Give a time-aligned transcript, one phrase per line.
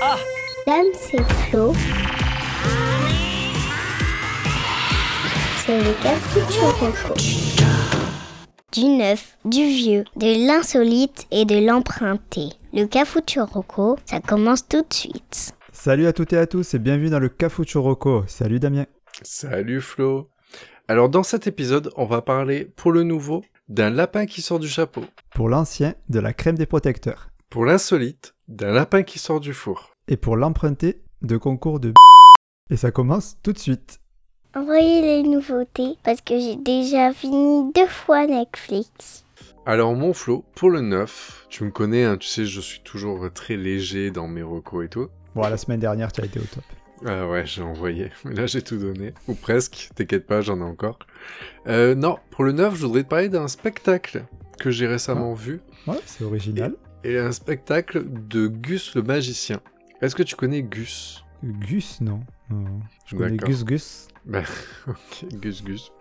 [0.00, 1.72] Dame, c'est Flo.
[5.64, 7.14] C'est le Cafuturoco.
[8.72, 12.48] Du neuf, du vieux, de l'insolite et de l'emprunté.
[12.72, 15.54] Le Cafuturoco, ça commence tout de suite.
[15.72, 18.24] Salut à toutes et à tous et bienvenue dans le Cafuturoco.
[18.26, 18.86] Salut Damien.
[19.22, 20.28] Salut Flo.
[20.88, 24.68] Alors dans cet épisode, on va parler pour le nouveau d'un lapin qui sort du
[24.68, 25.04] chapeau.
[25.34, 27.28] Pour l'ancien, de la crème des protecteurs.
[27.48, 29.94] Pour l'insolite, d'un lapin qui sort du four.
[30.08, 31.94] Et pour l'emprunté, de concours de
[32.70, 34.00] Et ça commence tout de suite.
[34.54, 39.24] Envoyez les nouveautés parce que j'ai déjà fini deux fois Netflix.
[39.66, 43.32] Alors mon Flo, pour le neuf, tu me connais, hein, tu sais, je suis toujours
[43.32, 45.08] très léger dans mes recos et tout.
[45.34, 46.64] Bon, la semaine dernière, tu as été au top.
[47.06, 48.10] Ah ouais, j'ai envoyé.
[48.24, 49.14] Là, j'ai tout donné.
[49.26, 49.88] Ou presque.
[49.94, 50.98] T'inquiète pas, j'en ai encore.
[51.66, 54.24] Euh, non, pour le neuf, je voudrais te parler d'un spectacle
[54.58, 55.60] que j'ai récemment vu.
[55.86, 56.74] Ouais, c'est original.
[57.04, 59.60] Et un spectacle de Gus le magicien.
[60.00, 61.24] Est-ce que tu connais Gus?
[61.42, 62.20] Gus, non.
[62.50, 62.80] non.
[63.06, 63.36] Je connais.
[63.36, 64.08] Gus Gus.
[64.24, 64.42] Bah,
[64.88, 65.92] ok, Gus Gus.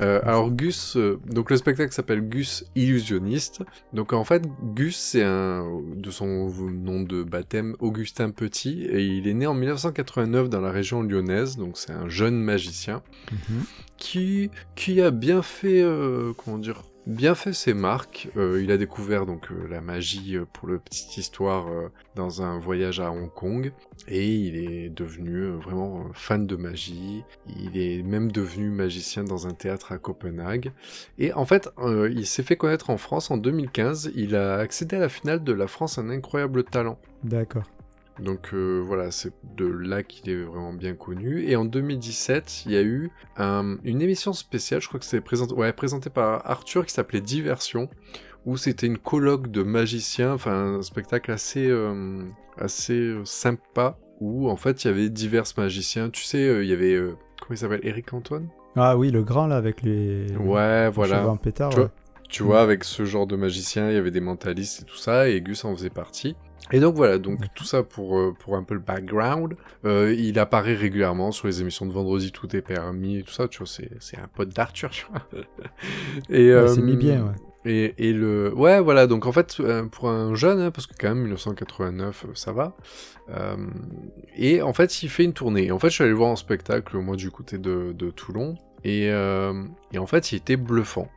[0.00, 3.62] Euh, alors Gus, euh, donc le spectacle s'appelle Gus illusionniste.
[3.92, 9.26] Donc en fait, Gus c'est un de son nom de baptême Augustin Petit et il
[9.28, 11.56] est né en 1989 dans la région lyonnaise.
[11.56, 13.62] Donc c'est un jeune magicien Mhm.
[13.98, 18.28] qui qui a bien fait euh, comment dire bien fait ses marques.
[18.36, 21.66] Euh, il a découvert donc euh, la magie euh, pour le petite histoire
[22.14, 23.72] dans un voyage à Hong Kong
[24.08, 27.24] et il est devenu vraiment fan de magie.
[27.48, 30.72] Il est même devenu magicien dans un théâtre à Copenhague.
[31.18, 31.68] Et en fait,
[32.10, 34.12] il s'est fait connaître en France en 2015.
[34.14, 36.98] Il a accédé à la finale de La France un incroyable talent.
[37.24, 37.64] D'accord.
[38.18, 41.42] Donc euh, voilà, c'est de là qu'il est vraiment bien connu.
[41.48, 45.20] Et en 2017, il y a eu un- une émission spéciale, je crois que c'était
[45.20, 47.90] présenté, ouais, présenté par Arthur, qui s'appelait Diversion,
[48.46, 52.22] où c'était une colloque de magiciens, enfin un spectacle assez, euh,
[52.56, 56.08] assez euh, sympa, où en fait il y avait divers magiciens.
[56.10, 56.96] Tu sais, euh, il y avait,
[57.40, 58.48] comment il s'appelle, Eric Antoine?
[58.76, 60.26] Ah oui, le grand là avec les.
[60.36, 61.36] Ouais, les voilà.
[61.42, 61.70] pétard.
[61.70, 61.90] Tu vois, ouais.
[62.28, 65.28] Tu vois, avec ce genre de magicien, il y avait des mentalistes et tout ça,
[65.28, 66.36] et Gus en faisait partie.
[66.72, 69.54] Et donc voilà, donc tout ça pour, euh, pour un peu le background.
[69.84, 73.46] Euh, il apparaît régulièrement sur les émissions de vendredi, tout est permis et tout ça,
[73.46, 75.22] tu vois, c'est, c'est un pote d'Arthur, tu vois.
[76.30, 77.34] et, Ouais, euh, c'est mis bien, ouais.
[77.64, 78.54] Et, et le...
[78.54, 82.24] Ouais, voilà, donc en fait, euh, pour un jeune, hein, parce que quand même, 1989,
[82.24, 82.76] euh, ça va.
[83.28, 83.56] Euh,
[84.36, 85.66] et en fait, il fait une tournée.
[85.66, 88.10] Et en fait, je suis allé le voir en spectacle, moi, du côté de, de
[88.10, 88.54] Toulon.
[88.84, 91.08] Et, euh, et en fait, il était bluffant.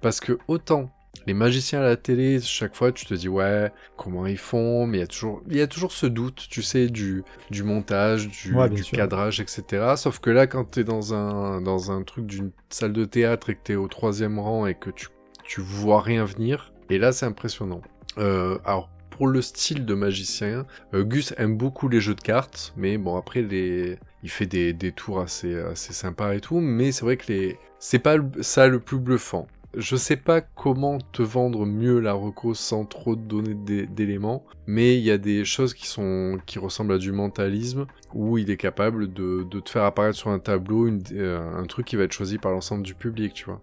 [0.00, 0.90] Parce que autant
[1.26, 4.98] les magiciens à la télé, chaque fois, tu te dis, ouais, comment ils font Mais
[4.98, 8.28] il y a toujours, il y a toujours ce doute, tu sais, du, du montage,
[8.28, 9.94] du, Ouais, cadrage, etc.
[9.96, 13.54] Sauf que là, quand t'es dans un, dans un truc d'une salle de théâtre et
[13.54, 15.08] que t'es au troisième rang et que tu
[15.50, 16.72] tu vois rien venir.
[16.90, 17.82] Et là, c'est impressionnant.
[18.18, 22.72] Euh, alors, pour le style de magicien, euh, Gus aime beaucoup les jeux de cartes,
[22.76, 23.98] mais bon, après, les...
[24.22, 27.58] il fait des, des tours assez, assez sympas et tout, mais c'est vrai que les...
[27.80, 29.48] c'est pas ça le plus bluffant.
[29.76, 34.44] Je sais pas comment te vendre mieux la reco sans trop te donner d'é- d'éléments,
[34.66, 38.50] mais il y a des choses qui sont qui ressemblent à du mentalisme où il
[38.50, 42.12] est capable de, te faire apparaître sur un tableau euh, un truc qui va être
[42.12, 43.62] choisi par l'ensemble du public, tu vois.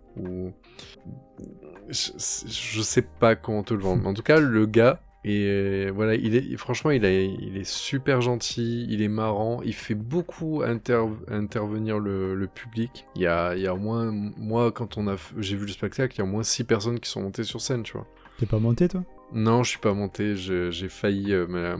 [1.89, 4.07] Je, je sais pas comment te le vendre.
[4.07, 8.21] En tout cas, le gars, et voilà, il est franchement, il, a, il est super
[8.21, 13.05] gentil, il est marrant, il fait beaucoup inter- intervenir le, le public.
[13.15, 15.65] Il y a, il y a au moins, moi, quand on a, f- j'ai vu
[15.65, 17.93] le spectacle, il y a au moins six personnes qui sont montées sur scène, tu
[17.93, 18.07] vois.
[18.39, 19.03] T'es pas monté, toi?
[19.33, 21.77] Non, je suis pas monté, j'ai failli, euh, ma-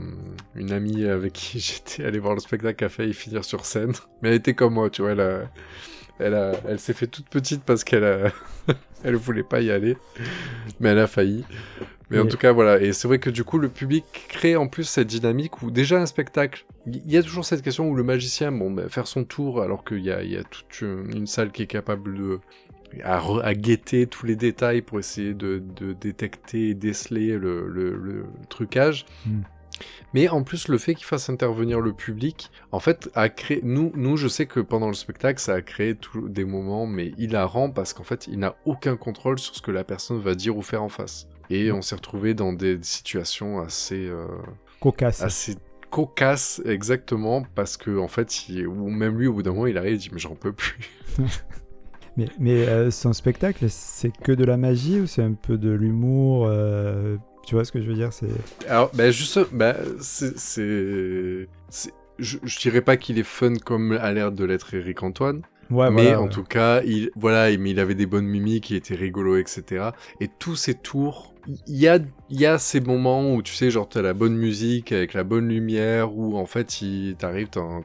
[0.55, 4.29] une amie avec qui j'étais allé voir le spectacle a failli finir sur scène, mais
[4.29, 5.49] elle était comme moi, tu vois, elle a,
[6.19, 8.31] elle a, elle s'est fait toute petite parce qu'elle a,
[9.03, 9.97] elle voulait pas y aller,
[10.79, 11.43] mais elle a failli.
[12.09, 12.79] Mais en tout cas, voilà.
[12.79, 15.99] Et c'est vrai que du coup, le public crée en plus cette dynamique où déjà
[15.99, 19.25] un spectacle, il y a toujours cette question où le magicien, bon, ben, faire son
[19.25, 22.39] tour alors qu'il y a, il y a toute une, salle qui est capable de
[23.03, 28.25] à, guetter tous les détails pour essayer de, de détecter et déceler le, le- le
[28.47, 29.05] trucage.
[29.25, 29.41] Hmm.
[30.13, 33.59] Mais en plus, le fait qu'il fasse intervenir le public, en fait, a créé.
[33.63, 37.13] Nous, nous, je sais que pendant le spectacle, ça a créé tout- des moments, mais
[37.17, 40.55] hilarants parce qu'en fait, il n'a aucun contrôle sur ce que la personne va dire
[40.57, 41.27] ou faire en face.
[41.49, 44.27] Et on s'est retrouvé dans des situations assez, euh,
[44.81, 45.21] Cocasse.
[45.21, 45.55] assez
[45.89, 49.77] cocasses, exactement, parce que en fait, il- ou même lui, au bout d'un moment, il
[49.77, 50.77] arrive, il dit mais j'en peux plus.
[52.17, 55.69] Mais, mais euh, son spectacle, c'est que de la magie ou c'est un peu de
[55.69, 58.27] l'humour euh, Tu vois ce que je veux dire C'est
[58.67, 61.47] Alors, ben juste, ben, c'est,
[62.19, 65.89] je, je dirais pas qu'il est fun comme a l'air de l'être Eric Antoine, Ouais,
[65.89, 66.29] mais voilà, en ouais.
[66.29, 69.91] tout cas, il, voilà, il- mais il avait des bonnes mimiques, il était rigolo, etc.
[70.19, 71.33] Et tous ces tours,
[71.67, 71.99] il y a,
[72.29, 75.47] y a ces moments où tu sais, genre, t'as la bonne musique avec la bonne
[75.47, 77.83] lumière, où en fait, il t'arrive, t'en,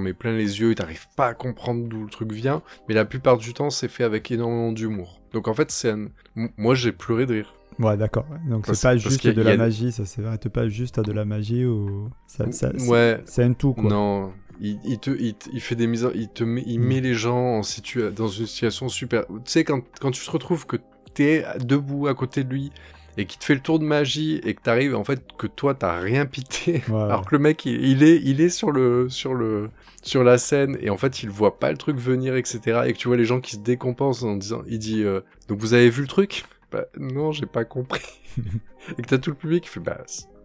[0.00, 2.62] mets plein les yeux, et t'arrives pas à comprendre d'où le truc vient.
[2.88, 5.20] Mais la plupart du temps, c'est fait avec énormément d'humour.
[5.32, 6.08] Donc en fait, c'est un...
[6.56, 7.54] moi, j'ai pleuré de rire.
[7.78, 8.26] Ouais, d'accord.
[8.48, 11.24] Donc c'est pas juste de la a- magie, ça s'arrête pas juste à de la
[11.24, 12.46] magie ou ça,
[12.88, 13.88] ouais, c'est un tout quoi.
[13.90, 14.32] non.
[14.60, 16.84] Il, il te, il, fait des mises, en- il te met, il Mm.
[16.84, 19.24] met les gens en situa dans une situation super.
[19.28, 20.78] Tu sais quand, quand tu te retrouves que
[21.14, 22.72] t'es debout à côté de lui
[23.16, 25.74] et qu'il te fait le tour de magie et que t'arrives en fait que toi
[25.74, 29.08] t'as rien pité, Ouais, alors que le mec il, il est, il est sur le,
[29.08, 29.70] sur le,
[30.02, 32.98] sur la scène et en fait il voit pas le truc venir etc et que
[32.98, 35.88] tu vois les gens qui se décompensent en disant, il dit euh, donc vous avez
[35.88, 36.44] vu le truc?
[36.70, 38.04] Bah non j'ai pas compris
[38.98, 39.98] et que t'as tout le public qui fait bah,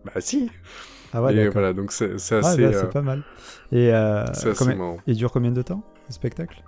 [0.05, 0.49] bah si.
[1.13, 3.21] Ah ouais, et voilà donc c'est c'est Ah, assez, bah, euh, c'est pas mal.
[3.71, 4.97] Et euh, c'est assez combien- marrant.
[5.05, 6.63] il dure combien de temps le spectacle?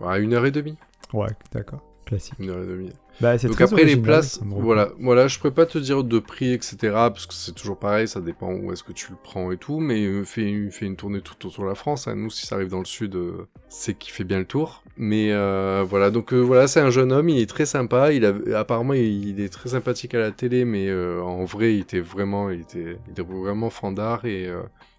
[0.00, 0.76] Ouais, une heure et demie.
[1.12, 1.82] Ouais, d'accord.
[2.06, 2.34] Classique.
[2.38, 2.92] Une heure et demie.
[3.20, 6.52] Bah, c'est Donc après les places, voilà, voilà, je pourrais pas te dire de prix,
[6.52, 6.76] etc.
[6.92, 9.80] Parce que c'est toujours pareil, ça dépend où est-ce que tu le prends et tout.
[9.80, 12.06] Mais euh, fais, une- fais une tournée tout autour de la France.
[12.06, 12.14] hein.
[12.14, 14.84] Nous, si ça arrive dans le sud, euh, c'est qu'il fait bien le tour.
[14.96, 18.12] Mais euh, voilà, donc euh, voilà, c'est un jeune homme, il est très sympa.
[18.12, 22.00] Il a, apparemment, il, est très sympathique à la télé, mais en vrai, il était
[22.00, 24.48] vraiment, il était, il était vraiment fandard et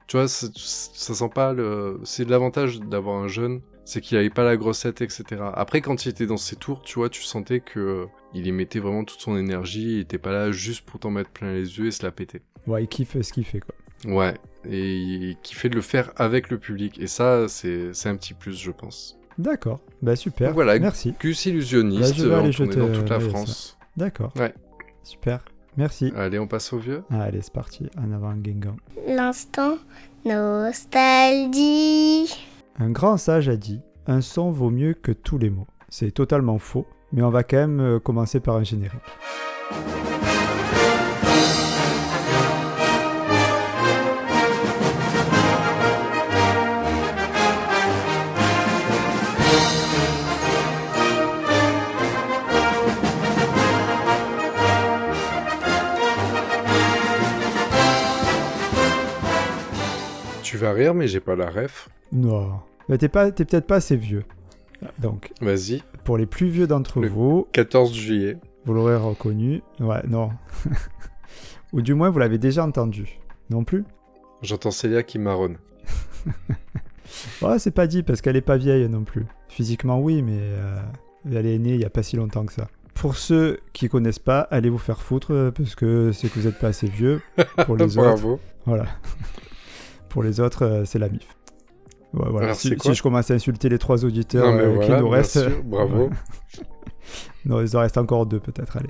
[0.08, 0.48] tu vois, ça
[1.14, 2.00] sent pas le.
[2.04, 5.24] C'est l'avantage d'avoir un jeune, c'est qu'il avait pas la grossette, etc.
[5.54, 8.52] Après, quand il était dans ses tours, tu vois, tu sentais que euh, il y
[8.52, 9.94] mettait vraiment toute son énergie.
[9.94, 12.42] Il était pas là juste pour t'en mettre plein les yeux et se la péter.
[12.68, 13.74] Ouais, il kiffe ce qu'il fait quoi.
[14.06, 14.34] Ouais,
[14.70, 17.00] et il kiffait de le faire avec le public.
[17.00, 19.18] Et ça, c'est c'est un petit plus, je pense.
[19.38, 19.80] D'accord.
[20.02, 20.50] Bah, super.
[20.50, 21.16] Donc voilà, Merci.
[21.18, 23.78] Gus illusionniste, Là, je vais euh, aller en tournée jeter dans toute un la France.
[23.96, 24.34] D'accord.
[24.36, 24.54] Ouais.
[25.04, 25.46] Super.
[25.78, 26.12] Merci.
[26.18, 27.04] Allez, on passe au vieux.
[27.10, 27.88] Allez, c'est parti.
[27.98, 28.76] En avant, Gengan.
[29.08, 29.78] L'instant
[30.26, 31.08] nostalgie.
[32.80, 35.66] Un grand sage a dit Un son vaut mieux que tous les mots.
[35.90, 39.02] C'est totalement faux, mais on va quand même euh, commencer par un générique.
[60.78, 61.90] Rire, mais j'ai pas la ref.
[62.12, 62.60] Non.
[62.90, 64.24] Mais t'es pas- t'es peut-être pas assez vieux.
[65.00, 65.82] Donc, Vas-y.
[66.04, 68.38] pour les plus vieux d'entre Le- vous, 14 juillet.
[68.66, 69.62] vous l'aurez reconnu.
[69.80, 70.30] Ouais, non.
[71.74, 73.18] Ou du moins, vous l'avez déjà entendu.
[73.50, 73.84] Non plus
[74.42, 75.58] J'entends Célia qui marronne.
[77.42, 79.26] Ouais, c'est pas dit parce qu'elle est pas vieille non plus.
[79.48, 80.78] Physiquement, oui, mais euh,
[81.32, 82.68] elle est née il y a pas si longtemps que ça.
[82.94, 86.48] Pour ceux qui connaissent pas, allez vous faire foutre euh, parce que c'est que vous
[86.48, 87.22] êtes pas assez vieux.
[87.66, 88.40] Pour les autres, Bravo.
[88.66, 88.86] voilà.
[90.18, 91.28] Pour les autres, euh, c'est la MIF.
[92.16, 92.48] Ouais, voilà.
[92.48, 95.40] Alors, Si, je commence à insulter les trois auditeurs Non, euh, voilà, qui nous restent,
[95.48, 96.10] sûr, bravo.
[97.46, 98.78] non, il en reste encore deux peut-être.
[98.78, 98.90] Allez.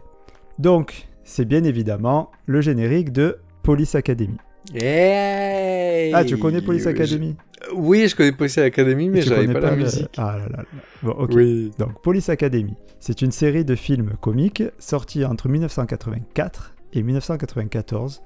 [0.57, 4.38] Donc, c'est bien évidemment le générique de Police Academy.
[4.74, 7.35] Hey Ah, tu connais Police Je- Academy
[7.75, 10.15] Oui, je connais Police Academy, mais j'avais connais pas, la le- musique.
[10.15, 10.63] Ah là là là.
[11.03, 11.31] Bon, ok.
[11.33, 11.71] Oui.
[11.77, 18.21] Donc, Police Academy, c'est une série de films comiques sortis entre 1984 et 1994,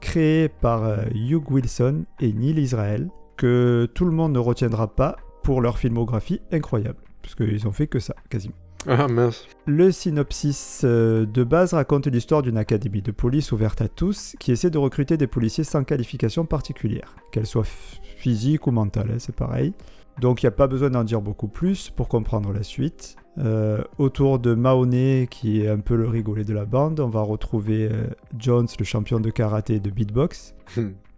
[0.00, 5.16] créée par euh, Hugh Wilson et Neil Israel, que tout le monde ne retiendra pas
[5.42, 8.54] pour leur filmographie incroyable, parce qu'ils ont fait que ça, quasiment.
[8.88, 9.46] Ah mince.
[9.66, 14.52] Le synopsis euh, de base raconte l'histoire d'une académie de police ouverte à tous qui
[14.52, 19.18] essaie de recruter des policiers sans qualification particulière, qu'elles soient f- physiques ou mentales, hein,
[19.18, 19.72] c'est pareil.
[20.20, 23.16] Donc il n'y a pas besoin d'en dire beaucoup plus pour comprendre la suite.
[23.38, 27.20] Euh, autour de Mahoney, qui est un peu le rigolé de la bande, on va
[27.20, 28.06] retrouver euh,
[28.38, 30.54] Jones, le champion de karaté et de beatbox,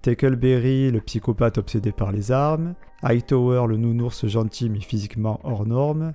[0.02, 2.74] Tackleberry, le psychopathe obsédé par les armes,
[3.04, 6.12] Hightower, le nounours gentil mais physiquement hors norme,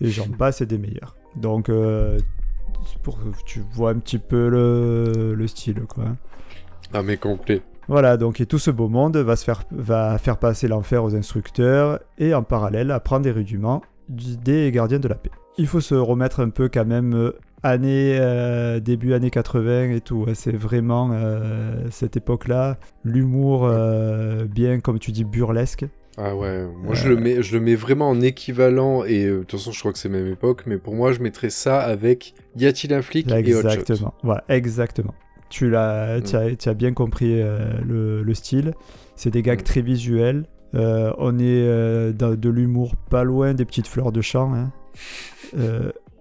[0.00, 1.16] et j'en passe et des meilleurs.
[1.36, 2.18] Donc, euh,
[3.02, 6.16] pour, tu vois un petit peu le, le style, quoi.
[6.94, 7.60] Ah mais complet.
[7.88, 11.14] Voilà, donc et tout ce beau monde va, se faire, va faire passer l'enfer aux
[11.14, 15.30] instructeurs et en parallèle apprendre des rudiments des gardiens de la paix.
[15.58, 20.00] Il faut se remettre un peu quand même euh, année, euh, début années 80 et
[20.00, 20.26] tout.
[20.34, 25.84] C'est vraiment euh, cette époque-là, l'humour euh, bien, comme tu dis, burlesque.
[26.18, 29.52] Ah ouais, moi je, le mets, je le mets vraiment en équivalent, et de toute
[29.52, 32.66] façon je crois que c'est même époque, mais pour moi je mettrais ça avec Y
[32.66, 34.12] a-t-il un flic et Hot Shot.
[34.22, 35.14] Voilà, exactement.
[35.52, 36.22] Tu l'as, Mm.
[36.22, 38.72] tu as, tu as bien compris euh, le, le style.
[39.16, 39.64] C'est des gags Mm.
[39.64, 40.46] très visuels.
[40.74, 44.54] Euh, on est euh, dans de l'humour pas loin des petites fleurs de champ.
[44.54, 44.72] hein.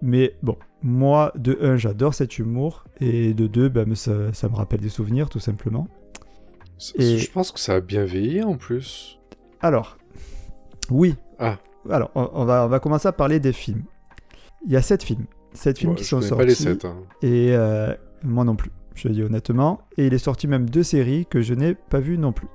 [0.01, 2.85] Mais bon, moi, de un, j'adore cet humour.
[2.99, 5.87] Et de deux, ben, ça, ça me rappelle des souvenirs, tout simplement.
[6.95, 9.19] Et- Je pense que ça a bien vieilli en plus.
[9.61, 9.97] Alors,
[10.89, 11.57] oui, Ah.
[11.89, 13.83] alors, on, on va, on va commencer à parler des films.
[14.65, 15.25] Il y a sept films.
[15.53, 16.37] Sept films Ouais, qui sont sortis.
[16.37, 16.85] pas les 7.
[16.85, 16.97] Hein.
[17.21, 19.81] Et euh, moi non plus, je le dis honnêtement.
[19.97, 22.47] Et il est sorti même deux séries que je n'ai pas vues non plus.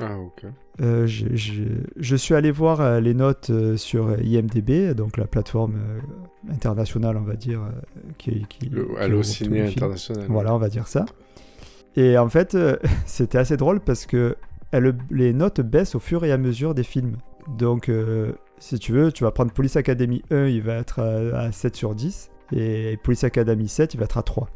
[0.00, 0.44] Ah, ok.
[0.80, 1.62] Euh, je, je-
[1.96, 5.74] je suis allé voir euh, les notes euh, sur IMDB, donc la plateforme
[6.50, 7.60] internationale, on va dire,
[8.18, 9.62] qui, qui, Le qui Allo Ciné.
[9.66, 10.26] International.
[10.28, 11.04] Voilà, on va dire ça.
[11.96, 12.56] Et en fait,
[13.06, 14.36] c'était assez drôle parce que
[14.72, 17.16] elle- les notes baissent au fur et à mesure des films.
[17.58, 21.38] Donc, euh, si tu veux, tu vas prendre Police Academy 1, il va être à,
[21.40, 22.30] à 7 sur 10.
[22.52, 24.48] Et Police Academy 7, il va être à 3.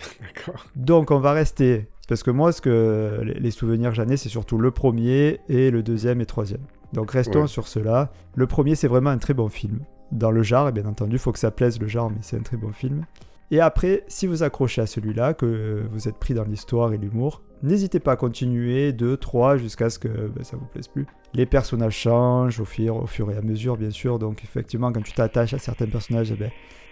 [0.20, 0.66] D'accord.
[0.76, 1.88] Donc, on va rester.
[2.08, 5.70] Parce que moi, ce que les souvenirs que j'en ai, c'est surtout le premier et
[5.70, 6.62] le deuxième et troisième.
[6.92, 7.46] Donc, restons Ouais.
[7.46, 8.10] sur cela.
[8.34, 9.80] Le premier, c'est vraiment un très bon film.
[10.10, 12.36] Dans le genre, et bien entendu, il faut que ça plaise le genre, mais c'est
[12.36, 13.04] un très bon film.
[13.52, 17.42] Et après, si vous accrochez à celui-là, que vous êtes pris dans l'histoire et l'humour,
[17.62, 21.06] n'hésitez pas à continuer 2, 3 jusqu'à ce que ben, ça vous plaise plus.
[21.34, 24.18] Les personnages changent au fur, au fur et à mesure, bien sûr.
[24.18, 26.50] Donc, effectivement, quand tu t'attaches à certains personnages, eh ben,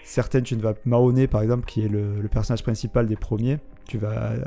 [0.08, 3.58] certaines, tu ne vas Mahoney, par exemple, qui est le, le personnage principal des premiers,
[3.86, 4.42] tu vas euh,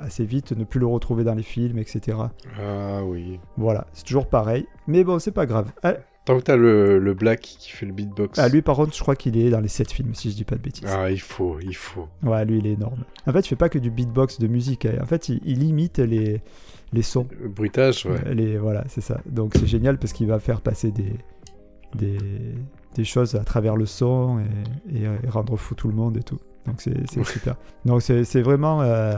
[0.00, 2.18] assez vite ne plus le retrouver dans les films, etc.
[2.60, 3.38] Ah oui.
[3.56, 4.66] Voilà, c'est toujours pareil.
[4.86, 5.70] Mais bon, c'est pas grave.
[5.82, 5.94] Ah,
[6.26, 8.38] Tant que t'as le, le Black qui fait le beatbox.
[8.38, 10.44] ah, lui, par contre, je crois qu'il est dans les 7 films, si je dis
[10.44, 10.84] pas de bêtises.
[10.86, 12.08] Ah, il faut, il faut.
[12.22, 13.04] Ouais, lui, il est énorme.
[13.26, 14.84] En fait, il fait pas que du beatbox de musique.
[14.84, 14.98] hein.
[15.00, 16.42] En fait, il, il imite les,
[16.92, 17.26] les sons.
[17.40, 18.18] Le bruitage, ouais.
[18.26, 19.18] Euh, Les, voilà, c'est ça.
[19.26, 21.14] Donc, c'est génial parce qu'il va faire passer des,
[21.94, 22.18] des,
[22.94, 26.22] des choses à travers le son et, et, euh, rendre fou tout le monde et
[26.22, 26.38] tout.
[26.66, 27.56] Donc, c'est super.
[27.84, 28.82] Donc, c'est vraiment.
[28.82, 29.14] euh,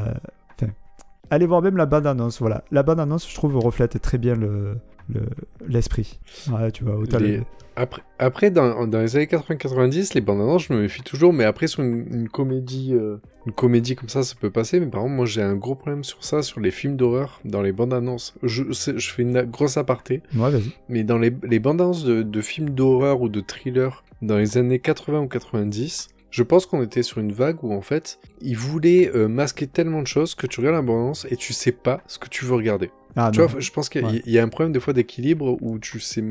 [1.31, 2.41] allez voir même la bande-annonce.
[2.41, 2.63] Voilà.
[2.71, 5.21] La bande-annonce, je trouve, reflète très bien le le-
[5.69, 6.19] l'esprit.
[6.51, 7.41] ouais, tu vois, Les-
[7.75, 11.45] Après, après dans, dans les années 80-90, les bandes annonces, je me méfie toujours, mais
[11.45, 13.17] après, sur une, une comédie euh,
[13.47, 14.79] une comédie comme ça, ça peut passer.
[14.79, 17.63] Mais par exemple, moi, j'ai un gros problème sur ça, sur les films d'horreur, dans
[17.63, 18.35] les bandes annonces.
[18.43, 18.63] Je,
[18.99, 20.71] fais une grosse aparté, Ouais, vas-y.
[20.89, 24.59] mais dans les, les bandes annonces de, de films d'horreur ou de thrillers dans les
[24.59, 28.57] années 80 ou 90, je pense qu'on était sur une vague où, en fait, ils
[28.57, 31.73] voulaient euh, masquer tellement de choses que tu regardes la bande annonce et tu sais
[31.73, 32.91] pas ce que tu veux regarder.
[33.17, 33.47] Ah, Tu non.
[33.47, 34.23] vois, je pense qu'il y, a- Ouais.
[34.25, 36.23] il y a un problème des fois d'équilibre où tu sais,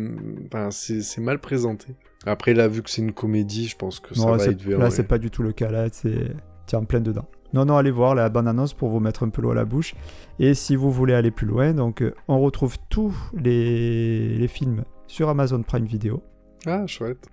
[0.71, 1.95] c'est mal présenté.
[2.25, 4.89] Après là, vu que c'est une comédie, je pense que ça Non, va être là,
[4.89, 5.69] c'est pas du tout le cas.
[5.71, 6.31] Là, c'est
[6.71, 7.25] es en plein dedans.
[7.53, 9.93] Non, non, allez voir la bande-annonce pour vous mettre un peu l'eau à la bouche.
[10.39, 14.85] Et si vous voulez aller plus loin, donc euh, on retrouve tous les, les films
[15.07, 16.23] sur Amazon Prime Video.
[16.65, 17.27] Ah, chouette.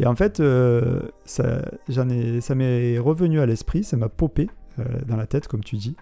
[0.00, 4.48] Et en fait, euh, ça, j'en ai, ça m'est revenu à l'esprit, ça m'a popé
[5.06, 5.96] dans la tête, comme tu dis.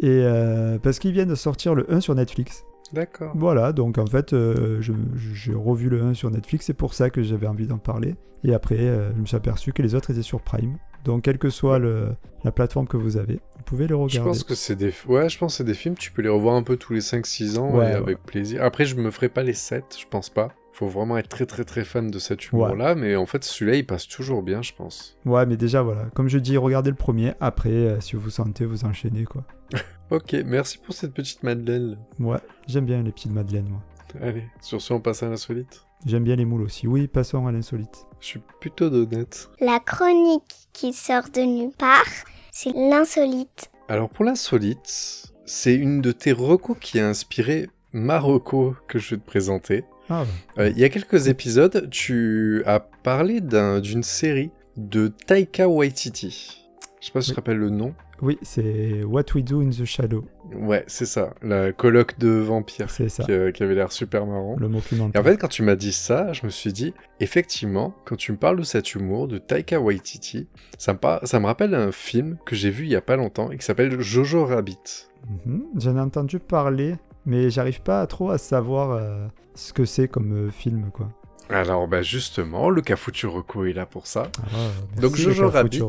[0.00, 2.64] Et euh, parce qu'ils viennent de sortir le 1 sur Netflix.
[2.92, 3.32] D'accord.
[3.34, 6.94] Voilà, donc en fait, euh, je- je- j'ai revu le 1 sur Netflix, c'est pour
[6.94, 8.14] ça que j'avais envie d'en parler.
[8.44, 10.76] Et après, euh, je me suis aperçu que les autres étaient sur Prime.
[11.04, 12.10] Donc, quelle que soit le-
[12.44, 14.30] la plateforme que vous avez, vous pouvez les Je regarder.
[14.30, 16.54] pense que c'est des, ouais, je pense que c'est des films, tu peux les revoir
[16.54, 17.94] un peu tous les 5-6 ans Ouais, et ouais.
[17.94, 18.62] avec plaisir.
[18.62, 20.48] Après, je me ferai pas les 7, je pense pas.
[20.74, 23.86] Faut vraiment être très très très fan de cet humour-là, mais en fait, celui-là, il
[23.86, 25.16] passe toujours bien, je pense.
[25.24, 26.06] Ouais, mais déjà, voilà.
[26.14, 27.34] Comme je dis, regardez le premier.
[27.38, 29.44] Après, euh, si vous sentez, vous enchaînez, quoi.
[30.10, 31.96] Ok, merci pour cette petite Madeleine.
[32.18, 33.80] Ouais, j'aime bien les petites madeleines, moi.
[34.20, 35.86] Allez, sur ce, on passe à l'insolite.
[36.06, 36.88] J'aime bien les moules aussi.
[36.88, 38.06] Oui, passons à l'insolite.
[38.20, 39.48] Je suis plutôt d'honnête.
[39.60, 42.04] La chronique qui sort de nulle part,
[42.50, 43.70] c'est l'insolite.
[43.88, 49.14] Alors pour l'insolite, c'est une de tes recos qui a inspiré ma reco que je
[49.14, 49.84] vais te présenter.
[50.10, 50.24] Ah,
[50.58, 56.60] Euh, il y a quelques épisodes, tu as parlé d'un- d'une série de Taika Waititi.
[57.00, 57.94] Je sais pas si tu te rappelles le nom.
[58.22, 60.24] oui, c'est What We Do in the Shadow.
[60.54, 64.24] Ouais, c'est ça, la colloque de vampires C'est ça, qui, euh, qui avait l'air super
[64.26, 64.56] marrant.
[64.58, 65.20] le Et documentaire.
[65.20, 68.36] en fait, quand tu m'as dit ça, je me suis dit, effectivement, quand tu me
[68.38, 72.36] parles de cet humour de Taika Waititi, ça me, par- ça me rappelle un film
[72.46, 75.08] que j'ai vu il y a pas longtemps et qui s'appelle Jojo Rabbit.
[75.46, 75.64] Mhm.
[75.76, 76.96] J'en ai entendu parler,
[77.26, 81.08] mais j'arrive pas trop à savoir euh, ce que c'est comme euh, film, quoi.
[81.50, 84.30] Alors, bah justement, le Cafuturoco est là pour ça.
[84.54, 85.82] Ah, Donc, Jojo Rabbit.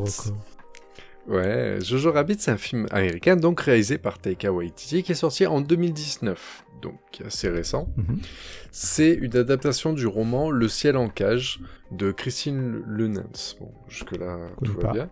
[1.27, 5.48] Ouais, Jojo Rabbit, c'est un film américain, donc réalisé par Taika Waititi, qui est sorti
[5.48, 7.88] en 2019, donc assez récent.
[7.98, 8.19] Mhm.
[8.72, 11.60] C'est une adaptation du roman Le ciel en cage
[11.91, 13.55] de Christine Lenens.
[13.60, 14.91] Bon, jusque-là, tout va pas.
[14.93, 15.10] bien.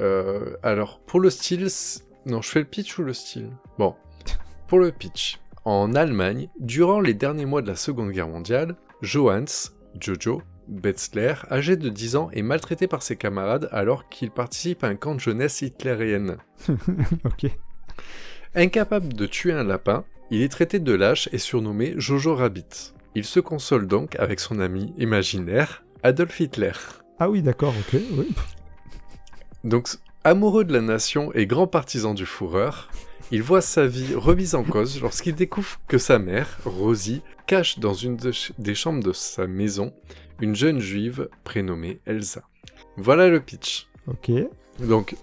[0.00, 1.68] Euh, alors, pour le style...
[2.26, 3.48] Non, je fais le pitch ou le style?
[3.78, 3.94] Bon,
[4.66, 5.38] pour le pitch.
[5.66, 11.76] En Allemagne, durant les derniers mois de la Seconde Guerre mondiale, Johannes, Jojo, Betzler, âgé
[11.76, 15.20] de 10 ans, est maltraité par ses camarades alors qu'il participe à un camp de
[15.20, 16.36] jeunesse hitlérienne.
[17.24, 17.50] ok.
[18.54, 22.94] Incapable de tuer un lapin, il est traité de lâche et surnommé Jojo Rabbit.
[23.16, 26.74] Il se console donc avec son ami imaginaire, Adolf Hitler.
[27.18, 28.00] Ah oui, d'accord, ok.
[28.12, 28.28] Oui.
[29.64, 29.88] Donc,
[30.22, 32.88] amoureux de la nation et grand partisan du fourreur,
[33.32, 37.94] il voit sa vie remise en cause lorsqu'il découvre que sa mère, Rosie, cache dans
[37.94, 38.16] une
[38.58, 39.92] des chambres de sa maison
[40.40, 42.42] une jeune juive prénommée Elsa.
[42.96, 43.88] Voilà le pitch.
[44.06, 44.30] Ok.
[44.80, 45.16] Donc,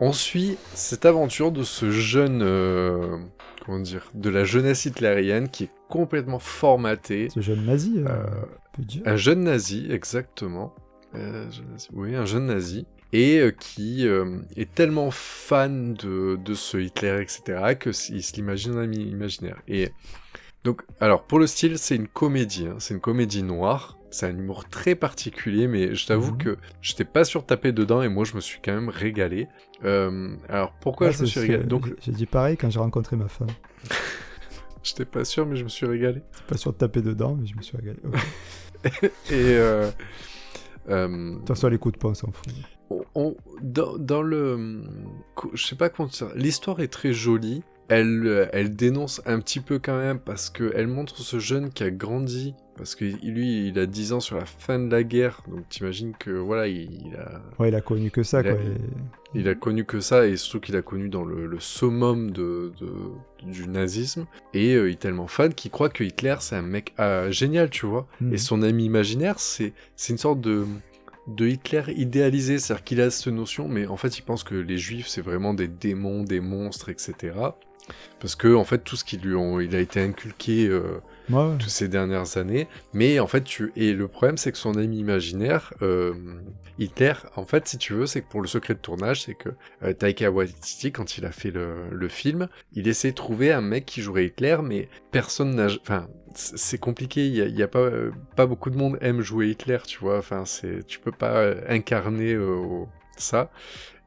[0.00, 3.18] on suit cette aventure de ce jeune, euh,
[3.64, 7.28] comment dire, de la jeunesse hitlérienne qui est complètement formaté.
[7.34, 8.26] Ce jeune nazi, euh, Euh,
[8.72, 9.02] on peut dire.
[9.04, 10.74] Un jeune nazi, exactement.
[11.14, 11.46] Euh,
[11.92, 12.86] oui, un jeune nazi.
[13.12, 18.22] Et euh, qui euh, est tellement fan de, de ce Hitler, etc., que s- il
[18.22, 19.58] se l'imagine un ami imaginaire.
[19.68, 19.90] Et
[20.64, 22.66] donc, alors, pour le style, c'est une comédie.
[22.68, 22.76] hein.
[22.78, 23.98] C'est une comédie noire.
[24.10, 26.38] C'est un humour très particulier, mais je t'avoue Mhm.
[26.38, 29.48] que j'étais pas sûr de taper dedans et moi, je me suis quand même régalé.
[29.84, 33.28] Euh, alors, pourquoi je me suis régalé Donc, j'ai- dit pareil quand j'ai rencontré ma
[33.28, 33.48] femme.
[34.82, 36.22] j'étais pas sûr, mais je me suis régalé.
[36.32, 37.98] C'est pas sûr de taper dedans, mais je me suis régalé.
[39.30, 39.56] Et.
[39.56, 39.90] Euh,
[40.88, 41.36] euh,
[41.68, 42.46] les coups de poing, on s'en fout.
[42.90, 44.82] on- on- dans, dans le,
[45.54, 47.62] je sais pas comment dire, l'histoire est très jolie.
[47.88, 51.70] Elle, euh, elle dénonce un petit peu quand même parce que elle montre ce jeune
[51.70, 55.02] qui a grandi parce que lui, il a 10 ans sur la fin de la
[55.02, 58.48] guerre, donc t'imagines que voilà, il, il a, Ouais, il a connu que ça, Il
[58.48, 58.62] a- quoi.
[58.62, 62.30] et- il a connu que ça et surtout qu'il a connu dans le, le summum
[62.30, 66.56] de, de- du nazisme et euh, il est tellement fan qu'il croit que Hitler c'est
[66.56, 68.06] un mec ah, génial, tu vois.
[68.20, 68.34] Mhm.
[68.34, 70.64] Et son ami imaginaire, c'est c'est une sorte de,
[71.28, 74.78] de Hitler idéalisé, c'est-à-dire qu'il a cette notion, mais en fait il pense que les
[74.78, 77.32] juifs c'est vraiment des démons, des monstres, etc.
[78.20, 81.56] Parce que en fait tout ce qui lui ont, il a été inculqué euh, Ouais,
[81.58, 84.98] toutes ces dernières années, mais en fait tu et le problème c'est que son ami
[84.98, 86.14] imaginaire, euh,
[86.78, 89.50] Hitler, en fait si tu veux, c'est que pour le secret de tournage, c'est que
[89.82, 93.60] euh, Taika Waititi quand il a fait le, le film, il essayait de trouver un
[93.60, 97.68] mec qui jouerait Hitler, mais personne n'a, enfin c'est compliqué, il y a, y a
[97.68, 97.90] pas
[98.36, 102.36] pas beaucoup de monde aime jouer Hitler, tu vois, enfin c'est tu peux pas incarner
[103.16, 103.50] ça.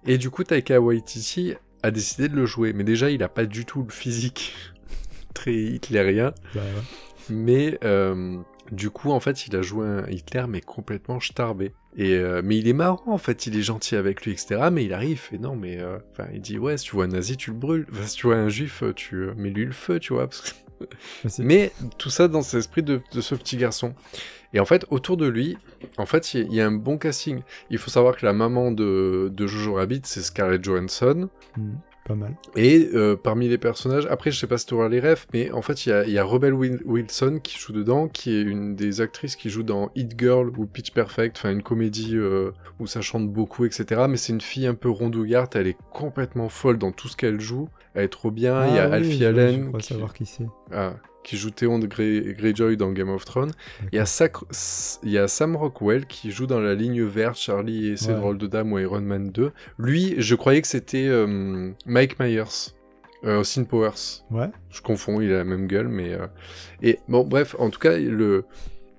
[0.05, 3.45] Et du coup Taika Waititi a décidé de le jouer, mais déjà il a pas
[3.45, 4.55] du tout le physique
[5.33, 6.33] très hitlérien.
[6.53, 6.81] Bah, ouais.
[7.29, 8.37] Mais euh,
[8.71, 11.73] du coup, en fait, il a joué un Hitler, mais complètement starbé.
[11.97, 14.69] Et euh, mais il est marrant, en fait, il est gentil avec lui, etc.
[14.71, 15.97] Mais il arrive, fait non, mais euh,
[16.33, 17.87] il dit ouais, si tu vois un nazi, tu le brûles.
[17.91, 20.27] Enfin, si tu vois un juif, tu euh, mets-lui le feu, tu vois.
[20.27, 20.55] parce que-
[21.39, 23.93] Mais tout ça dans cet esprit de, de ce petit garçon.
[24.53, 25.57] Et en fait, autour de lui,
[25.97, 27.41] en fait, il y, a- il y a un bon casting.
[27.69, 31.29] Il faut savoir que la maman de, de Jojo Rabbit, c'est Scarlett Johansson.
[31.57, 31.77] Mhm.
[32.05, 32.35] Pas mal.
[32.55, 35.51] Et euh, parmi les personnages, après je sais pas si tu auras les refs, mais
[35.51, 38.41] en fait il y a, y a Rebel Wil- Wilson qui joue dedans, qui est
[38.43, 42.51] une des actrices qui joue dans Hit Girl ou Pitch Perfect, enfin une comédie euh,
[42.79, 44.05] où ça chante beaucoup, etc.
[44.07, 47.41] Mais c'est une fille un peu rondouillarde, elle est complètement folle dans tout ce qu'elle
[47.41, 48.67] joue, elle est trop bien.
[48.67, 50.45] il y a Ah oui, Alfie Allen Je crois qui, savoir qui c'est.
[50.71, 50.93] ah,
[51.25, 53.51] qui joue Théon de Grey- Greyjoy dans Game of Thrones.
[53.91, 54.05] Il y, a
[55.03, 58.15] y Sam Rockwell qui joue dans la ligne verte Charlie et ses Ouais.
[58.15, 59.51] drôles de dames ou Iron Man 2.
[59.79, 62.71] Lui, je croyais que c'était euh, Mike Myers,
[63.25, 64.23] euh, Austin Powers.
[64.29, 64.49] Ouais.
[64.69, 66.13] Je confonds, il a la même gueule, mais...
[66.13, 66.27] euh,
[66.83, 68.45] Et bon, bref, en tout cas, le...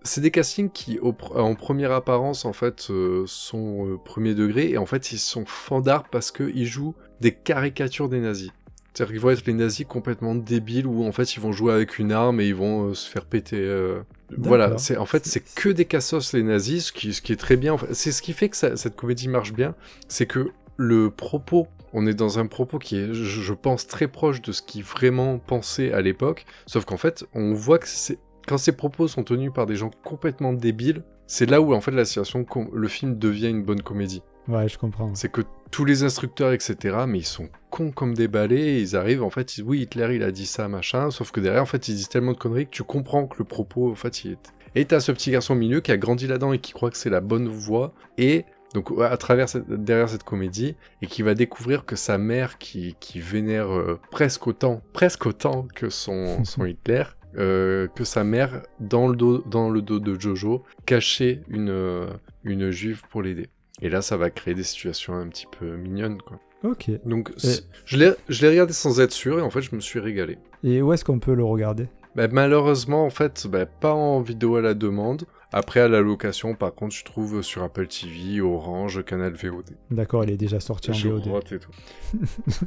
[0.03, 4.79] C'est des castings qui, au en première apparence, en fait, euh, sont premier degré, et
[4.79, 8.51] en fait, ils sont fandards parce qu'ils jouent des caricatures des nazis.
[8.96, 11.98] C'est-à-dire qu'ils vont être les nazis complètement débiles, où en fait, ils vont jouer avec
[11.98, 13.59] une arme et ils vont euh, se faire péter...
[13.61, 14.00] euh,
[14.38, 17.37] Voilà, c'est en fait c'est que des cassos les nazis, ce qui, ce qui est
[17.37, 17.74] très bien.
[17.74, 17.92] en fait.
[17.92, 19.74] C'est ce qui fait que ça- cette comédie marche bien,
[20.09, 24.09] c'est que le propos, on est dans un propos qui est, je, je pense, très
[24.09, 26.46] proche de ce qui vraiment pensait à l'époque.
[26.66, 29.90] Sauf qu'en fait, on voit que c'est quand ces propos sont tenus par des gens
[30.04, 34.22] complètement débiles, c'est là où en fait la situation, le film devient une bonne comédie.
[34.48, 35.14] Ouais, je comprends.
[35.14, 39.22] C'est que tous les instructeurs, etc., mais ils sont cons comme des balais, ils arrivent,
[39.22, 41.88] en fait, ils, oui, Hitler, il a dit ça, machin, sauf que derrière, en fait,
[41.88, 44.52] ils disent tellement de conneries que tu comprends que le propos, en fait, il est...
[44.74, 46.96] Et t'as ce petit garçon au milieu qui a grandi là-dedans et qui croit que
[46.96, 51.35] c'est la bonne voie, et donc à travers cette, derrière cette comédie, et qui va
[51.35, 56.66] découvrir que sa mère, qui, qui vénère euh, presque autant, presque autant que son, son
[56.66, 57.04] Hitler,
[57.38, 62.06] euh, que sa mère, dans le dos, dans le dos de Jojo, cachait une, euh,
[62.44, 63.48] une juive pour l'aider.
[63.83, 66.39] Et là, ça va créer des situations un petit peu mignonnes, quoi.
[66.65, 66.91] Ok.
[67.05, 70.39] Donc, c'est- je l'ai regardé sans être sûr, et en fait, je me suis régalé.
[70.65, 71.87] Et où est-ce qu'on peut le regarder?
[72.15, 75.25] Bah, malheureusement, en fait, bah, pas en vidéo à la demande.
[75.53, 79.71] Après, à la location, par contre, je trouve sur Apple TV, Orange, Canal VOD.
[79.91, 81.27] D'accord, il est déjà sorti en Je VOD.
[81.53, 81.71] et tout.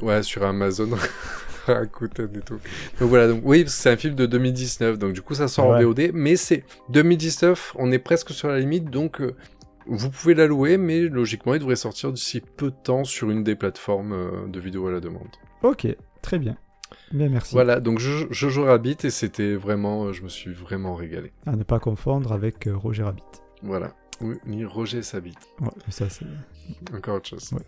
[0.04, 0.88] ouais, sur Amazon,
[1.66, 2.58] Rakuten et tout.
[3.00, 5.76] Donc voilà, donc oui, c'est un film de 2019, donc du coup ça sort Ouais.
[5.84, 9.34] en VOD, mais c'est 2019, on est presque sur la limite, donc euh,
[9.90, 13.42] vous pouvez la louer, mais logiquement il devrait sortir d'ici peu de temps sur une
[13.42, 15.28] des plateformes euh, de vidéo à la demande.
[15.62, 15.86] Ok,
[16.22, 16.56] très bien.
[17.12, 17.54] Bien, merci.
[17.54, 21.32] Voilà, donc je, joue Rabbit et c'était vraiment, euh, je me suis vraiment régalé.
[21.46, 23.22] À ne pas confondre avec euh, Roger Rabbit.
[23.62, 23.92] Voilà.
[24.20, 25.34] Oui, ni Roger Sabit.
[25.60, 26.26] Ouais, ça c'est.
[26.94, 27.52] Encore autre chose.
[27.52, 27.62] Ouais.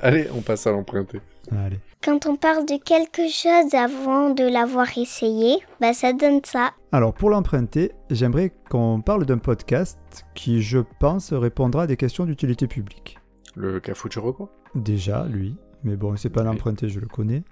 [0.00, 1.20] Allez, on passe à l'emprunter.
[1.56, 1.80] Allez.
[2.02, 6.70] Quand on parle de quelque chose avant de l'avoir essayé, bah ça donne ça.
[6.92, 9.98] Alors pour l'emprunter, j'aimerais qu'on parle d'un podcast
[10.34, 13.18] qui, je pense, répondra à des questions d'utilité publique.
[13.56, 15.56] Le Cafuturoko Déjà, lui.
[15.82, 16.46] Mais bon, c'est pas Oui.
[16.46, 17.42] l'emprunter, je le connais.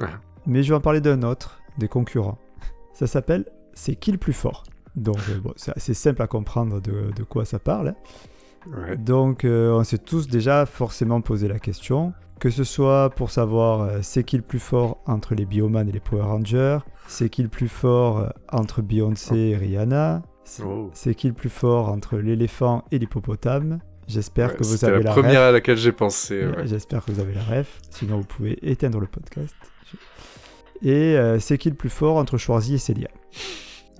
[0.00, 0.06] Ah.
[0.46, 2.38] Mais je vais en parler d'un autre, des concurrents.
[2.92, 4.64] Ça s'appelle C'est qui le plus fort?
[4.96, 7.88] Donc, euh, bon, c'est assez simple à comprendre de, de quoi ça parle.
[7.88, 7.96] hein.
[8.74, 8.96] Ouais.
[8.96, 12.12] Donc, euh, on s'est tous déjà forcément posé la question.
[12.38, 15.92] Que ce soit pour savoir euh, c'est qui le plus fort entre les Bioman et
[15.92, 20.90] les Power Rangers, c'est qui le plus fort euh, entre Beyoncé et Rihanna, c'est Oh.
[20.92, 23.78] c'est qui le plus fort entre l'éléphant et l'hippopotame.
[24.06, 25.48] J'espère Ouais, que vous avez la la première ref.
[25.48, 26.46] à laquelle j'ai pensé.
[26.46, 26.66] Ouais.
[26.66, 29.54] J'espère que vous avez la ref, sinon vous pouvez éteindre le podcast.
[30.82, 33.08] Et c'est qui le plus fort entre Schwarzy et Célia?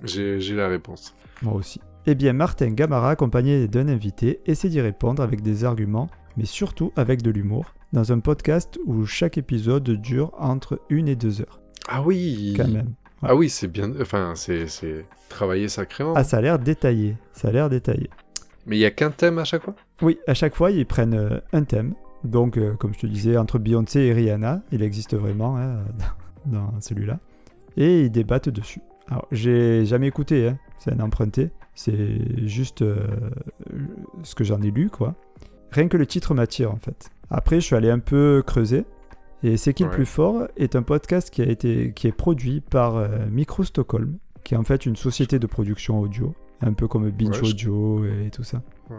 [0.03, 1.15] J'ai la réponse.
[1.41, 1.81] Moi aussi.
[2.09, 6.93] Eh bien, Martin Gamara, accompagné d'un invité, essaie d'y répondre avec des arguments, mais surtout
[6.95, 11.59] avec de l'humour, dans un podcast où chaque épisode dure entre une et deux heures,
[11.89, 12.93] Ah oui quand même.
[13.21, 13.91] Ah oui, c'est bien.
[13.99, 14.67] Enfin, c'est
[15.27, 16.13] travaillé sacrément.
[16.15, 17.17] Ah, ça a l'air détaillé.
[17.33, 18.09] Ça a l'air détaillé.
[18.67, 19.75] Mais il y a qu'un thème à chaque fois?
[20.01, 21.93] Oui, à chaque fois, ils prennent euh, un thème.
[22.23, 25.83] Donc, euh, comme je te disais, entre Beyoncé et Rihanna, il existe vraiment hein,
[26.45, 27.19] dans, dans celui-là.
[27.75, 28.79] Et ils débattent dessus.
[29.09, 31.49] Alors, j'ai jamais écouté, hein, c'est un emprunté.
[31.77, 32.97] C'est juste euh,
[34.23, 35.13] ce que j'en ai lu, quoi.
[35.71, 37.09] Rien que le titre m'attire, en fait.
[37.29, 38.85] Après, je suis allé un peu creuser.
[39.43, 39.95] Et C'est qui le Ouais.
[39.95, 44.17] plus fort est un podcast qui, a été, qui est produit par euh, Micro Stockholm,
[44.43, 48.03] qui est en fait une société de production audio, un peu comme Binge Ouais, Audio
[48.05, 48.63] et tout ça.
[48.89, 48.95] Ouais.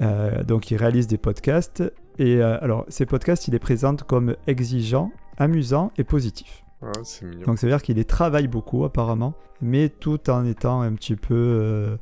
[0.00, 1.82] Euh, donc il réalise des podcasts
[2.18, 6.64] et alors ces podcasts il les présente comme exigeants, amusants et positifs.
[6.82, 6.90] Ah.
[7.46, 11.14] Donc ça veut dire qu'il les travaille beaucoup apparemment, mais tout en étant un petit
[11.16, 11.96] peu euh,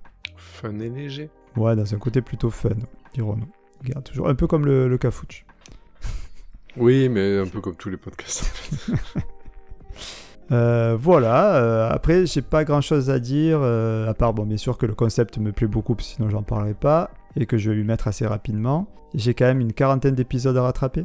[0.52, 1.30] Fun et léger.
[1.56, 2.70] ouais dans un côté plutôt fun,
[3.14, 3.48] dirons-nous.
[4.04, 5.44] Toujours un peu comme le, le Cafouche.
[6.76, 8.44] Oui, mais un peu comme tous les podcasts.
[10.50, 14.58] Euh, voilà, euh, après j'ai pas grand chose à dire, euh, à part bon bien
[14.58, 17.76] sûr que le concept me plaît beaucoup, sinon j'en parlerai pas, et que je vais
[17.76, 18.86] lui mettre assez rapidement.
[19.14, 21.04] J'ai quand même une quarantaine d'épisodes à rattraper,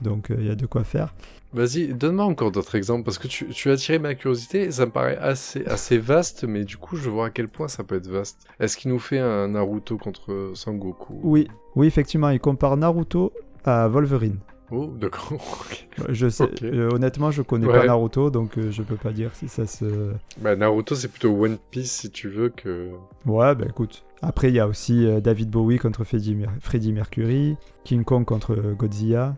[0.00, 1.14] donc euh, il y a de quoi faire.
[1.52, 4.90] Vas-y, donne-moi encore d'autres exemples, parce que tu, tu as attiré ma curiosité, ça me
[4.90, 8.08] paraît assez, assez vaste, mais du coup, je vois à quel point ça peut être
[8.08, 8.40] vaste.
[8.60, 13.32] Est-ce qu'il nous fait un Naruto contre Sangoku Oui, oui, effectivement, il compare Naruto
[13.64, 14.38] à Wolverine.
[14.72, 15.32] Oh, d'accord.
[15.32, 15.86] ok.
[16.10, 17.78] Je sais, euh, honnêtement, je connais Ouais.
[17.80, 20.10] pas Naruto, donc euh, je peux pas dire si ça se.
[20.38, 22.90] bah, Naruto, c'est plutôt One Piece, si tu veux, que...
[23.24, 24.04] Ouais, bah écoute.
[24.20, 28.24] Après, il y a aussi euh, David Bowie contre Freddie, Mer- Freddie Mercury, King Kong
[28.26, 29.36] contre euh, Godzilla.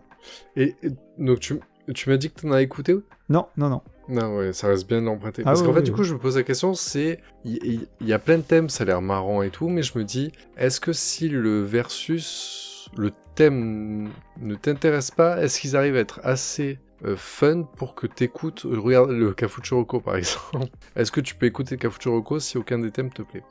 [0.55, 1.59] Et, et- donc, tu,
[1.93, 2.95] tu m'as dit que t'en as écouté
[3.29, 3.81] Non, non, non.
[4.07, 5.43] Non, ouais, ça reste bien de l'emprunter.
[5.45, 7.19] Ah Parce oui, qu'en fait, oui, du coup, je me pose la question, c'est...
[7.45, 10.03] Il y, a plein de thèmes, ça a l'air marrant et tout, mais je me
[10.03, 14.09] dis, est-ce que si le versus, le thème
[14.41, 18.65] ne t'intéresse pas, est-ce qu'ils arrivent à être assez euh, fun pour que t'écoutes...
[18.65, 20.65] euh, Regarde le Cafuturoko, par exemple?
[20.95, 23.43] Est-ce que tu peux écouter Cafuturoko si aucun des thèmes te plaît?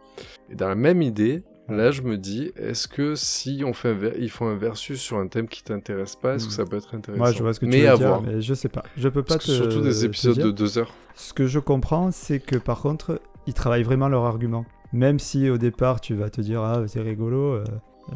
[0.50, 1.44] Et dans la même idée...
[1.68, 4.98] Là, je me dis, est-ce que si on fait un ver- ils font un versus
[5.00, 6.57] sur un thème qui t'intéresse pas, est-ce que Hmm.
[6.57, 8.22] ça peut être intéressant Moi, je vois ce que tu Mais veux à dire, voir.
[8.22, 8.83] mais je sais pas.
[8.96, 10.92] Je peux pas Parce que te- surtout des épisodes de deux heures.
[11.14, 14.64] Ce que je comprends, c'est que par contre, ils travaillent vraiment leur argument.
[14.94, 17.64] Même si au départ, tu vas te dire, ah, c'est rigolo, euh,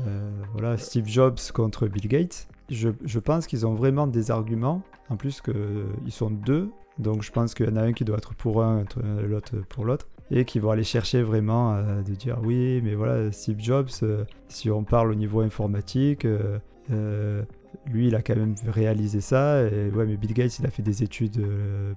[0.07, 4.83] euh, voilà, Steve Jobs contre Bill Gates, je, je pense qu'ils ont vraiment des arguments.
[5.11, 8.05] En plus, que, euh, sont deux, donc je pense qu'il y en a un qui
[8.05, 10.07] doit être pour un, autre- l'autre pour l'autre.
[10.35, 14.25] Et qui vont aller chercher vraiment euh, de dire, oui, mais voilà, Steve Jobs, euh,
[14.49, 17.43] si on parle au niveau informatique, euh,
[17.87, 19.63] lui, il a quand même réalisé ça.
[19.65, 21.45] Et ouais, mais Bill Gates, il a fait des études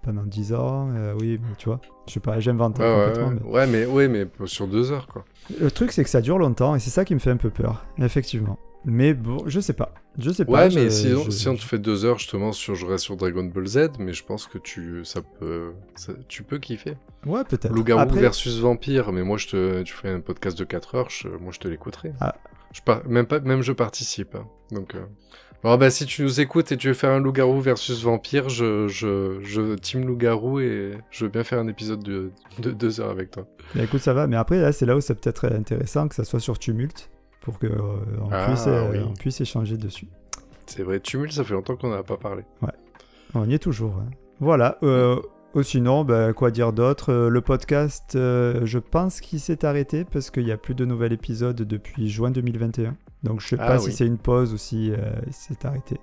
[0.03, 0.89] pendant 10 ans.
[1.19, 3.27] oui, mais tu vois, je sais pas, j'invente Ouais, ouais, complètement.
[3.51, 3.67] ouais.
[3.67, 5.23] mais- Ouais, mais, ouais, mais sur deux heures, quoi.
[5.59, 7.49] Le truc, c'est que ça dure longtemps et c'est ça qui me fait un peu
[7.49, 8.57] peur, effectivement.
[8.85, 9.93] Mais bon, je sais pas.
[10.19, 10.75] Je sais Ouais, pas.
[10.75, 13.03] mais je- si, on- je- si on te fait deux heures, justement, sur, je reste
[13.03, 16.95] sur Dragon Ball Z, mais je pense que tu, ça peut, ça- tu peux kiffer.
[17.25, 17.73] Ouais, peut-être.
[17.73, 21.09] Loup-garou Après, versus vampire, mais moi, je te, tu fais un podcast de 4 heures,
[21.09, 22.13] je- moi, je te l'écouterai.
[22.21, 22.35] Ah.
[22.73, 24.35] Je par- même, pas, même je participe.
[24.35, 24.45] hein.
[24.71, 24.99] Donc, euh,
[25.63, 28.87] bon, bah, si tu nous écoutes et tu veux faire un loup-garou versus vampire, je,
[28.87, 33.09] je, je team loup-garou et je veux bien faire un épisode de, de deux heures
[33.11, 33.47] avec toi.
[33.73, 34.27] bah, écoute, ça va.
[34.27, 37.09] Mais après, là, c'est là où c'est peut-être intéressant que ça soit sur Tumult
[37.45, 38.97] pour qu'on on Ah, puisse, euh, oui.
[39.07, 40.07] on puisse échanger dessus.
[40.65, 42.43] C'est vrai, Tumult, ça fait longtemps qu'on n'en a pas parlé.
[43.35, 43.95] On y est toujours.
[43.99, 44.09] hein.
[44.39, 44.77] Voilà.
[44.83, 45.17] euh,
[45.53, 50.05] oh, sinon, bah, quoi dire d'autre Euh, Le podcast, euh, je pense qu'il s'est arrêté
[50.05, 52.95] parce qu'il n'y a plus de nouvel épisode depuis juin 2021.
[53.23, 53.83] Donc je sais Ah pas oui.
[53.83, 55.97] si c'est une pause ou si euh, il s'est arrêté.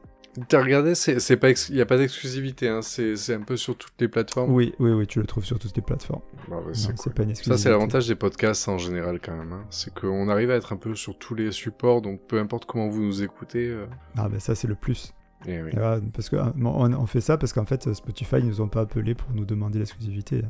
[0.48, 3.92] T'as regardé, c'est pas, ex- y a pas d'exclusivité, hein, c'est un peu sur toutes
[4.00, 4.50] les plateformes.
[4.50, 6.22] Oui, oui, oui, tu le trouves sur toutes les plateformes.
[6.48, 7.12] Bah, bah, c'est cool.
[7.12, 9.52] pas une Ça, c'est l'avantage des podcasts en général quand même.
[9.52, 9.64] hein.
[9.68, 12.88] C'est qu'on arrive à être un peu sur tous les supports, donc peu importe comment
[12.88, 13.84] vous nous écoutez, euh,
[14.16, 15.12] Ah, ben ça, c'est le plus.
[15.46, 15.68] Eh oui.
[15.74, 18.62] Et voilà, parce que, euh, on, on fait ça parce qu'en fait, Spotify ils nous
[18.62, 20.42] ont pas appelé pour nous demander l'exclusivité.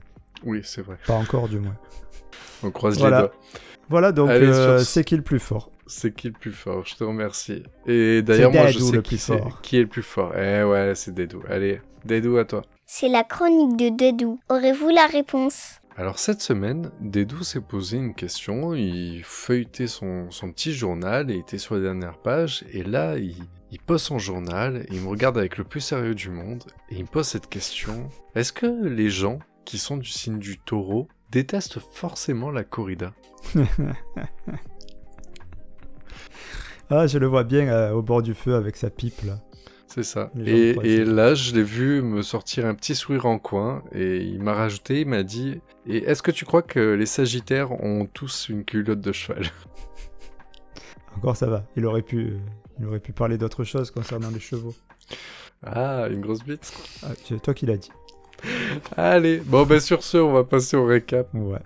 [0.44, 0.96] Oui, c'est vrai.
[1.08, 1.76] Pas encore, du moins.
[2.62, 3.16] On croise Voilà.
[3.22, 3.34] les doigts.
[3.88, 5.71] Voilà, donc euh, c'est qui le plus fort?
[5.94, 6.84] C'est qui le plus fort?
[6.86, 7.62] Je te remercie.
[7.86, 10.32] Et d'ailleurs, moi, je Dedou sais le qui, c'est- qui est le plus fort?
[10.36, 11.42] Eh ouais, c'est Dédou.
[11.48, 12.62] Allez, Dédou à toi.
[12.86, 14.40] C'est la chronique de Dedou.
[14.48, 15.78] Aurez-vous la réponse?
[15.96, 21.36] Alors cette semaine, Dédou s'est posé une question, il feuilletait son, son petit journal et
[21.36, 23.36] était sur la dernière page, et là, il,
[23.70, 26.94] il pose son journal, et il me regarde avec le plus sérieux du monde, et
[26.94, 28.08] il me pose cette question.
[28.34, 33.12] Est-ce que les gens qui sont du signe du taureau détestent forcément la corrida?
[36.90, 39.38] Ah, je le vois bien euh, au bord du feu avec sa pipe là.
[39.94, 40.30] C'est ça.
[40.46, 44.54] Et, là, je l'ai vu me sortir un petit sourire en coin, et il m'a
[44.54, 48.64] rajouté, il m'a dit, et est-ce que tu crois que les sagittaires ont tous une
[48.64, 49.44] culotte de cheval?
[51.18, 51.64] Encore ça va.
[51.76, 52.38] Il aurait pu, euh,
[52.80, 54.74] il aurait pu parler d'autre chose concernant les chevaux.
[55.62, 57.92] Ah, une grosse bite Ah, c'est toi qui l'as dit.
[58.96, 61.28] Allez, bon ben sur ce, on va passer au récap.
[61.34, 61.58] Ouais.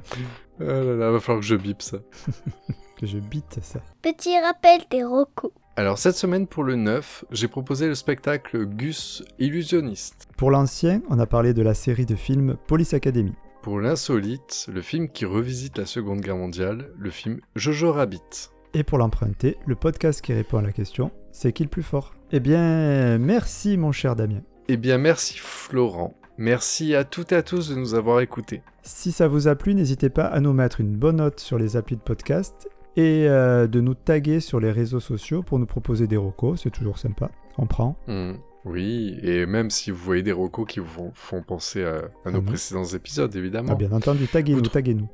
[0.59, 1.99] Oh là là, va falloir que je bip ça.
[2.99, 3.81] Que je bite ça.
[4.03, 5.53] Petit rappel des rocos.
[5.77, 10.29] Alors cette semaine pour le 9, j'ai proposé le spectacle Gus Illusionniste.
[10.39, 13.35] Pour l'ancien, on a parlé de la série de films Police Academy.
[13.61, 18.51] Pour l'insolite, le film qui revisite la Seconde Guerre mondiale, le film Jojo Rabbit.
[18.73, 22.15] Et pour l'emprunter, le podcast qui répond à la question c'est qui le plus fort?
[22.33, 24.41] Eh bien, merci mon cher Damien.
[24.69, 28.63] Eh bien merci Florent, merci à toutes et à tous de nous avoir écoutés.
[28.83, 31.77] Si ça vous a plu, n'hésitez pas à nous mettre une bonne note sur les
[31.77, 36.07] applis de podcast et euh, de nous taguer sur les réseaux sociaux pour nous proposer
[36.07, 37.97] des recos, c'est toujours sympa, on prend.
[38.07, 42.31] Hmm, Oui, et même si vous voyez des recos qui vous font, penser à, à
[42.33, 42.47] nos Mhm.
[42.47, 43.69] précédents épisodes, évidemment.
[43.73, 45.09] Ah, bien entendu, taguez-nous, taguez-nous.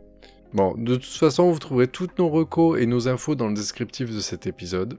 [0.55, 4.11] Bon, de toute façon, vous trouverez toutes nos recos et nos infos dans le descriptif
[4.15, 4.99] de cet épisode.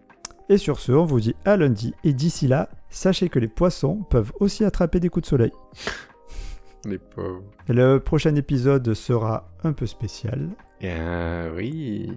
[0.49, 4.03] Et sur ce, on vous dit à lundi, et d'ici là, sachez que les poissons
[4.09, 5.51] peuvent aussi attraper des coups de soleil.
[6.85, 7.41] Les pauvres.
[7.69, 10.49] Le prochain épisode sera un peu spécial.
[10.83, 12.11] Ah oui.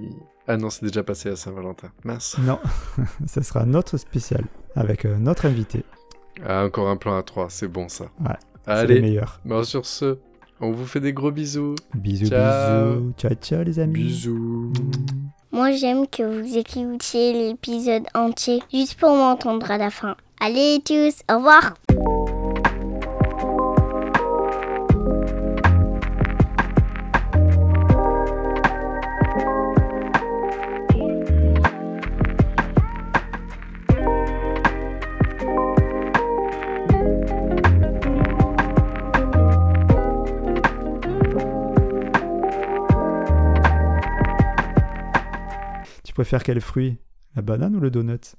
[0.49, 1.89] Ah non, c'est déjà passé à Saint-Valentin.
[2.05, 2.37] Mince.
[2.39, 2.59] Non,
[3.27, 5.85] ça sera notre spécial, avec euh, notre invité.
[6.47, 8.05] Ah, encore un plan à 3, c'est bon ça.
[8.21, 8.35] Ouais,
[8.67, 9.41] Allez, meilleurs.
[9.45, 10.19] bon, sur ce,
[10.61, 11.75] on vous fait des gros bisous.
[11.95, 12.95] Bisous, Ciao.
[13.01, 13.13] bisous.
[13.19, 13.95] Ciao, ciao les amis.
[13.95, 14.73] Bisous.
[15.53, 20.17] Moi, j'aime que vous écoutiez l'épisode entier juste pour m'entendre à la fin.
[20.41, 21.75] Allez tous, au revoir
[46.17, 46.97] Tu préfères quel fruit?
[47.35, 48.37] La banane ou le donut?